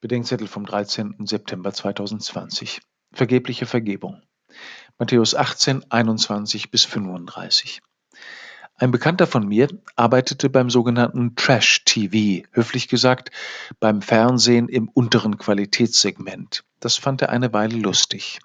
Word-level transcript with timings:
Bedenkzettel 0.00 0.46
vom 0.46 0.64
13. 0.64 1.26
September 1.26 1.74
2020. 1.74 2.80
Vergebliche 3.12 3.66
Vergebung. 3.66 4.22
Matthäus 4.98 5.34
18, 5.34 5.90
21 5.90 6.70
bis 6.70 6.86
35. 6.86 7.82
Ein 8.76 8.92
Bekannter 8.92 9.26
von 9.26 9.46
mir 9.46 9.68
arbeitete 9.96 10.48
beim 10.48 10.70
sogenannten 10.70 11.36
Trash-TV, 11.36 12.46
höflich 12.52 12.88
gesagt 12.88 13.30
beim 13.78 14.00
Fernsehen 14.00 14.70
im 14.70 14.88
unteren 14.88 15.36
Qualitätssegment. 15.36 16.64
Das 16.80 16.96
fand 16.96 17.20
er 17.20 17.28
eine 17.28 17.52
Weile 17.52 17.76
lustig. 17.76 18.38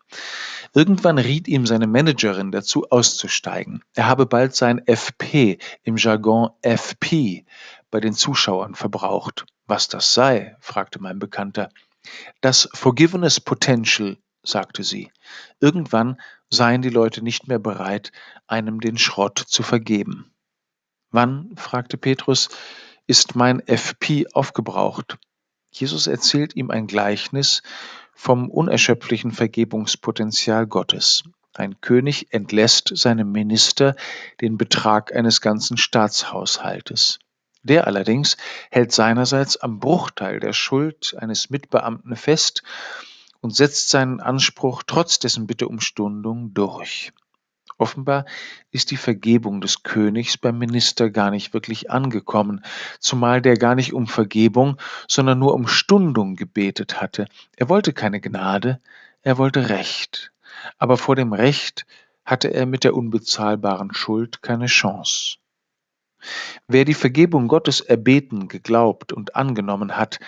Irgendwann 0.73 1.17
riet 1.17 1.47
ihm 1.47 1.65
seine 1.65 1.87
Managerin 1.87 2.51
dazu 2.51 2.85
auszusteigen. 2.89 3.81
Er 3.93 4.07
habe 4.07 4.25
bald 4.25 4.55
sein 4.55 4.85
FP, 4.85 5.57
im 5.83 5.95
Jargon 5.95 6.49
FP, 6.61 7.45
bei 7.89 8.01
den 8.01 8.13
Zuschauern 8.13 8.75
verbraucht. 8.75 9.45
Was 9.67 9.87
das 9.87 10.13
sei, 10.13 10.55
fragte 10.59 11.01
mein 11.01 11.19
Bekannter. 11.19 11.69
Das 12.41 12.69
Forgiveness 12.73 13.39
Potential, 13.39 14.17
sagte 14.43 14.83
sie. 14.83 15.11
Irgendwann 15.59 16.21
seien 16.49 16.81
die 16.81 16.89
Leute 16.89 17.23
nicht 17.23 17.47
mehr 17.47 17.59
bereit, 17.59 18.11
einem 18.47 18.79
den 18.79 18.97
Schrott 18.97 19.39
zu 19.39 19.63
vergeben. 19.63 20.31
Wann, 21.09 21.55
fragte 21.55 21.97
Petrus, 21.97 22.49
ist 23.07 23.35
mein 23.35 23.59
FP 23.67 24.27
aufgebraucht? 24.33 25.17
Jesus 25.71 26.07
erzählt 26.07 26.55
ihm 26.55 26.71
ein 26.71 26.87
Gleichnis 26.87 27.63
vom 28.13 28.49
unerschöpflichen 28.49 29.31
Vergebungspotenzial 29.31 30.67
Gottes. 30.67 31.23
Ein 31.53 31.79
König 31.81 32.33
entlässt 32.33 32.91
seinem 32.95 33.31
Minister 33.31 33.95
den 34.41 34.57
Betrag 34.57 35.15
eines 35.15 35.41
ganzen 35.41 35.77
Staatshaushaltes. 35.77 37.19
Der 37.65 37.87
allerdings 37.87 38.37
hält 38.69 38.91
seinerseits 38.91 39.57
am 39.57 39.79
Bruchteil 39.79 40.39
der 40.39 40.53
Schuld 40.53 41.15
eines 41.17 41.49
Mitbeamten 41.49 42.15
fest 42.15 42.61
und 43.41 43.55
setzt 43.55 43.89
seinen 43.89 44.19
Anspruch 44.19 44.83
trotz 44.85 45.17
dessen 45.17 45.47
Bitte 45.47 45.67
um 45.67 45.79
Stundung 45.79 46.53
durch. 46.53 47.11
Offenbar 47.79 48.25
ist 48.69 48.91
die 48.91 48.97
Vergebung 48.97 49.61
des 49.61 49.81
Königs 49.81 50.37
beim 50.37 50.59
Minister 50.59 51.09
gar 51.09 51.31
nicht 51.31 51.55
wirklich 51.55 51.89
angekommen, 51.89 52.63
zumal 52.99 53.41
der 53.41 53.57
gar 53.57 53.73
nicht 53.73 53.93
um 53.93 54.05
Vergebung, 54.05 54.77
sondern 55.07 55.39
nur 55.39 55.55
um 55.55 55.67
Stundung 55.67 56.35
gebetet 56.35 57.01
hatte. 57.01 57.25
Er 57.55 57.67
wollte 57.67 57.93
keine 57.93 58.21
Gnade, 58.21 58.79
er 59.23 59.39
wollte 59.39 59.69
Recht. 59.69 60.31
Aber 60.77 60.97
vor 60.97 61.15
dem 61.15 61.33
Recht 61.33 61.87
hatte 62.25 62.53
er 62.53 62.67
mit 62.67 62.83
der 62.83 62.93
unbezahlbaren 62.93 63.91
Schuld 63.91 64.43
keine 64.43 64.67
Chance. 64.67 65.37
Wer 66.67 66.85
die 66.85 66.93
Vergebung 66.93 67.47
Gottes 67.47 67.81
erbeten, 67.81 68.47
geglaubt 68.47 69.13
und 69.13 69.35
angenommen 69.35 69.97
hat, 69.97 70.19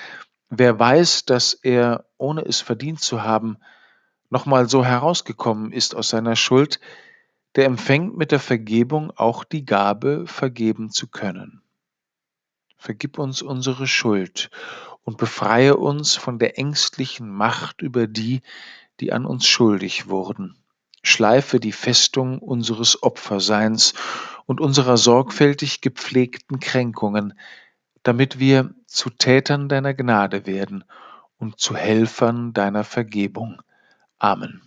wer 0.50 0.80
weiß, 0.80 1.26
dass 1.26 1.54
er, 1.54 2.06
ohne 2.17 2.42
es 2.42 2.62
verdient 2.62 3.02
zu 3.02 3.23
haben, 3.23 3.58
nochmal 4.30 4.70
so 4.70 4.84
herausgekommen 4.84 5.72
ist 5.72 5.95
aus 5.95 6.09
seiner 6.09 6.36
Schuld, 6.36 6.80
der 7.56 7.66
empfängt 7.66 8.17
mit 8.17 8.31
der 8.31 8.39
Vergebung 8.39 9.12
auch 9.16 9.44
die 9.44 9.66
Gabe, 9.66 10.26
vergeben 10.28 10.92
zu 10.92 11.08
können. 11.08 11.62
Vergib 12.78 13.17
uns 13.17 13.42
unsere 13.42 13.88
Schuld 13.88 14.52
und 15.04 15.17
befreie 15.17 15.78
uns 15.78 16.16
von 16.16 16.38
der 16.38 16.59
ängstlichen 16.59 17.30
Macht 17.30 17.82
über 17.82 18.08
die, 18.08 18.42
die 19.00 19.14
an 19.14 19.26
uns 19.26 19.48
schuldig 19.48 20.09
wurden. 20.09 20.56
Schleife 21.02 21.59
die 21.59 21.72
Festung 21.72 22.39
unseres 22.39 23.02
Opferseins 23.02 23.94
und 24.48 24.59
unserer 24.59 24.98
sorgfältig 24.98 25.81
gepflegten 25.81 26.59
Kränkungen, 26.59 27.38
damit 28.02 28.40
wir 28.40 28.73
zu 28.88 29.12
Tätern 29.12 29.70
deiner 29.70 29.94
Gnade 29.94 30.48
werden 30.48 30.84
und 31.38 31.59
zu 31.59 31.76
Helfern 31.76 32.54
deiner 32.54 32.84
Vergebung. 32.84 33.62
Amen. 34.17 34.67